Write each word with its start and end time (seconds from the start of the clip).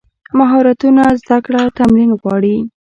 مهارتونه 0.39 1.03
زده 1.21 1.37
کړه 1.45 1.61
تمرین 1.77 2.11
غواړي. 2.21 2.55